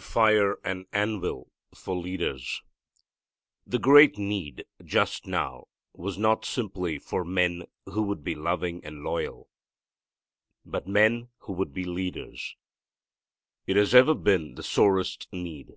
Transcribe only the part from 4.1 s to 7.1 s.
need just now was not simply